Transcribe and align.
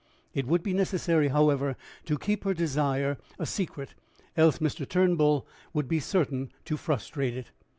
It 0.33 0.47
would 0.47 0.63
be 0.63 0.73
necessary, 0.73 1.27
however, 1.27 1.75
to 2.05 2.17
keep 2.17 2.43
her 2.43 2.55
desire 2.55 3.19
a 3.37 3.45
secret, 3.45 3.93
else 4.35 4.57
Mr. 4.57 4.89
Turnbull 4.89 5.45
would 5.73 5.87
be 5.87 5.99
certain 5.99 6.51
to 6.65 6.75
frustrate 6.75 7.37
it. 7.37 7.51